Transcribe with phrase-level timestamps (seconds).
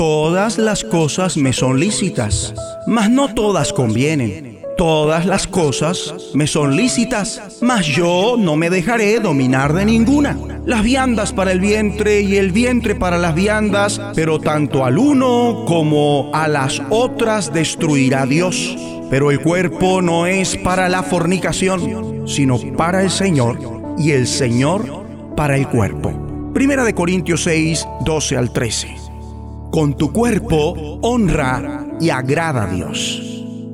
[0.00, 2.54] Todas las cosas me son lícitas,
[2.86, 4.60] mas no todas convienen.
[4.78, 10.38] Todas las cosas me son lícitas, mas yo no me dejaré dominar de ninguna.
[10.64, 15.66] Las viandas para el vientre y el vientre para las viandas, pero tanto al uno
[15.68, 18.74] como a las otras destruirá Dios.
[19.10, 23.58] Pero el cuerpo no es para la fornicación, sino para el Señor,
[23.98, 25.04] y el Señor
[25.36, 26.50] para el cuerpo.
[26.54, 28.99] Primera de Corintios 6, 12 al 13.
[29.70, 33.22] Con tu cuerpo honra y agrada a Dios.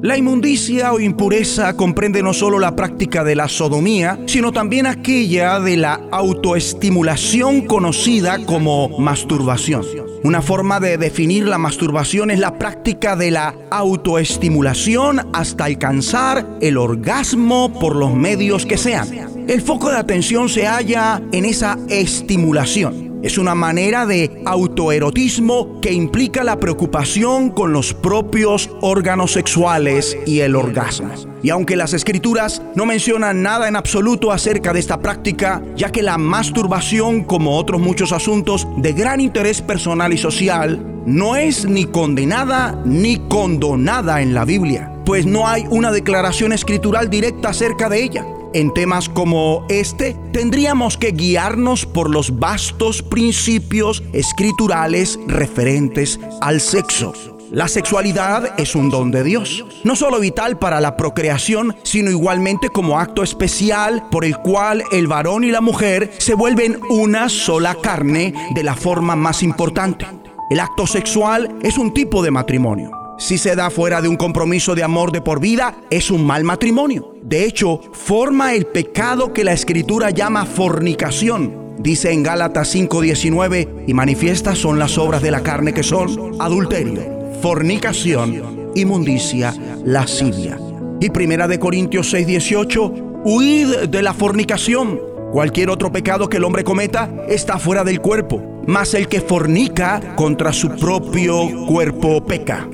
[0.00, 5.60] La inmundicia o impureza comprende no solo la práctica de la sodomía, sino también aquella
[5.60, 9.84] de la autoestimulación conocida como masturbación.
[10.24, 16.78] Una forma de definir la masturbación es la práctica de la autoestimulación hasta alcanzar el
[16.78, 19.08] orgasmo por los medios que sean.
[19.46, 23.11] El foco de atención se halla en esa estimulación.
[23.22, 30.40] Es una manera de autoerotismo que implica la preocupación con los propios órganos sexuales y
[30.40, 31.14] el orgasmo.
[31.40, 36.02] Y aunque las escrituras no mencionan nada en absoluto acerca de esta práctica, ya que
[36.02, 41.84] la masturbación, como otros muchos asuntos de gran interés personal y social, no es ni
[41.84, 48.02] condenada ni condonada en la Biblia, pues no hay una declaración escritural directa acerca de
[48.02, 48.26] ella.
[48.54, 57.14] En temas como este, tendríamos que guiarnos por los vastos principios escriturales referentes al sexo.
[57.50, 62.68] La sexualidad es un don de Dios, no solo vital para la procreación, sino igualmente
[62.68, 67.74] como acto especial por el cual el varón y la mujer se vuelven una sola
[67.82, 70.06] carne de la forma más importante.
[70.50, 73.01] El acto sexual es un tipo de matrimonio.
[73.22, 76.42] Si se da fuera de un compromiso de amor de por vida, es un mal
[76.42, 77.14] matrimonio.
[77.22, 81.76] De hecho, forma el pecado que la escritura llama fornicación.
[81.78, 87.00] Dice en Gálatas 5:19, y manifiestas son las obras de la carne que son adulterio,
[87.40, 89.54] fornicación, inmundicia,
[89.84, 90.58] lascivia.
[91.00, 95.00] Y primera de Corintios 6:18, huid de la fornicación.
[95.30, 100.16] Cualquier otro pecado que el hombre cometa está fuera del cuerpo, mas el que fornica
[100.16, 102.68] contra su propio cuerpo peca.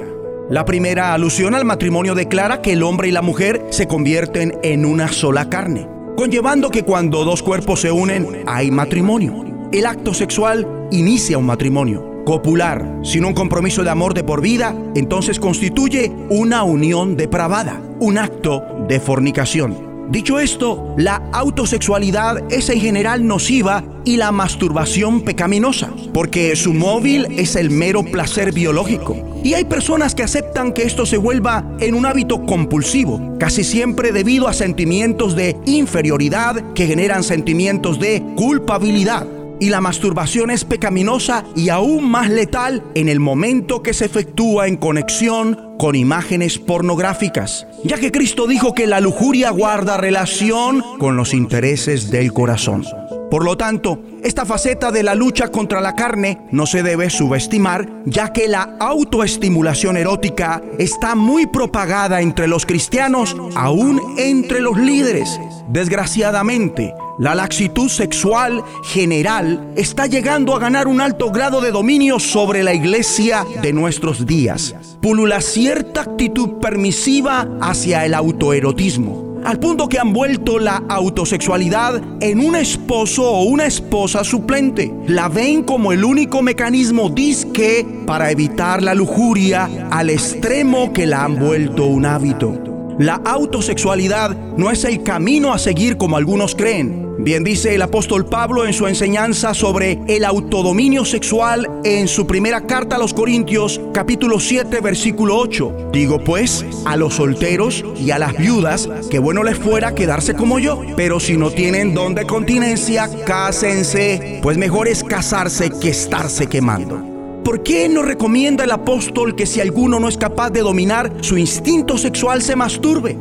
[0.50, 4.86] La primera alusión al matrimonio declara que el hombre y la mujer se convierten en
[4.86, 5.86] una sola carne,
[6.16, 9.44] conllevando que cuando dos cuerpos se unen hay matrimonio.
[9.72, 12.22] El acto sexual inicia un matrimonio.
[12.24, 18.16] Copular, sin un compromiso de amor de por vida, entonces constituye una unión depravada, un
[18.16, 19.87] acto de fornicación.
[20.10, 27.26] Dicho esto, la autosexualidad es en general nociva y la masturbación pecaminosa, porque su móvil
[27.38, 29.16] es el mero placer biológico.
[29.44, 34.10] Y hay personas que aceptan que esto se vuelva en un hábito compulsivo, casi siempre
[34.10, 39.26] debido a sentimientos de inferioridad que generan sentimientos de culpabilidad
[39.60, 44.66] y la masturbación es pecaminosa y aún más letal en el momento que se efectúa
[44.66, 51.16] en conexión con imágenes pornográficas, ya que Cristo dijo que la lujuria guarda relación con
[51.16, 52.84] los intereses del corazón.
[53.30, 57.86] Por lo tanto, esta faceta de la lucha contra la carne no se debe subestimar,
[58.06, 65.38] ya que la autoestimulación erótica está muy propagada entre los cristianos, aún entre los líderes.
[65.68, 72.62] Desgraciadamente, la laxitud sexual general está llegando a ganar un alto grado de dominio sobre
[72.62, 74.74] la iglesia de nuestros días.
[75.02, 82.38] Pulula cierta actitud permisiva hacia el autoerotismo, al punto que han vuelto la autosexualidad en
[82.38, 84.94] un esposo o una esposa suplente.
[85.08, 91.24] La ven como el único mecanismo disque para evitar la lujuria al extremo que la
[91.24, 92.62] han vuelto un hábito.
[92.98, 97.07] La autosexualidad no es el camino a seguir como algunos creen.
[97.20, 102.60] Bien dice el apóstol Pablo en su enseñanza sobre el autodominio sexual en su primera
[102.60, 105.90] carta a los Corintios capítulo 7 versículo 8.
[105.92, 110.60] Digo pues a los solteros y a las viudas que bueno les fuera quedarse como
[110.60, 116.46] yo, pero si no tienen don de continencia, cásense, pues mejor es casarse que estarse
[116.46, 117.02] quemando.
[117.42, 121.36] ¿Por qué no recomienda el apóstol que si alguno no es capaz de dominar su
[121.36, 123.18] instinto sexual se masturbe?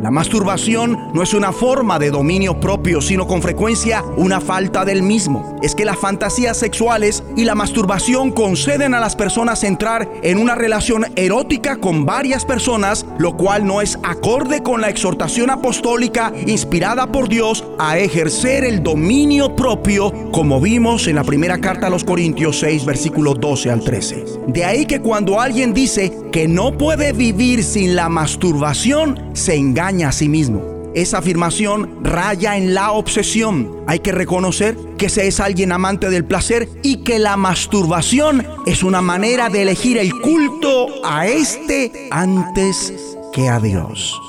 [0.00, 5.02] La masturbación no es una forma de dominio propio, sino con frecuencia una falta del
[5.02, 5.58] mismo.
[5.60, 10.54] Es que las fantasías sexuales y la masturbación conceden a las personas entrar en una
[10.54, 17.12] relación erótica con varias personas, lo cual no es acorde con la exhortación apostólica inspirada
[17.12, 22.04] por Dios a ejercer el dominio propio, como vimos en la primera carta a los
[22.04, 24.24] Corintios 6, versículos 12 al 13.
[24.46, 29.89] De ahí que cuando alguien dice que no puede vivir sin la masturbación, se engaña
[29.90, 30.92] a sí mismo.
[30.94, 33.82] Esa afirmación raya en la obsesión.
[33.86, 38.82] Hay que reconocer que se es alguien amante del placer y que la masturbación es
[38.82, 42.92] una manera de elegir el culto a este antes
[43.32, 44.20] que a Dios.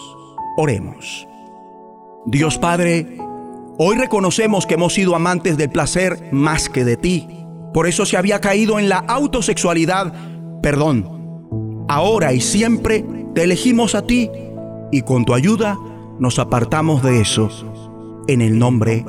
[0.58, 1.28] Oremos.
[2.26, 3.18] Dios Padre,
[3.78, 7.28] hoy reconocemos que hemos sido amantes del placer más que de ti.
[7.74, 10.14] Por eso se había caído en la autosexualidad.
[10.62, 11.86] Perdón.
[11.88, 14.30] Ahora y siempre te elegimos a ti
[14.92, 15.78] y con tu ayuda
[16.20, 17.50] nos apartamos de eso
[18.28, 19.06] en el nombre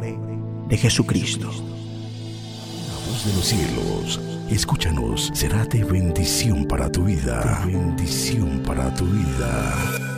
[0.68, 1.50] de Jesucristo.
[1.50, 4.20] La voz de los cielos,
[4.50, 7.62] escúchanos, será de bendición para tu vida.
[7.66, 10.11] bendición para tu vida.